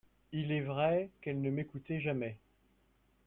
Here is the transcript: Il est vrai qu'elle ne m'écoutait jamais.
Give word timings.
Il 0.31 0.51
est 0.51 0.61
vrai 0.63 1.11
qu'elle 1.21 1.41
ne 1.43 1.51
m'écoutait 1.51 1.99
jamais. 2.01 2.39